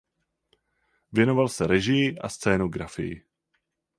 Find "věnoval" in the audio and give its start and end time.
1.11-1.47